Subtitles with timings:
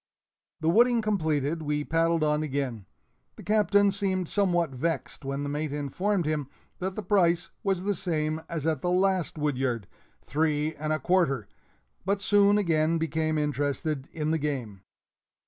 [0.61, 2.87] The wooding completed, we paddled on again.
[3.35, 6.47] The Captain seemed somewhat vexed when the mate informed him
[6.79, 9.85] that the price was the same as at the last woodyard
[10.23, 11.47] three and a quarter;
[12.03, 14.81] but soon again became interested in the game.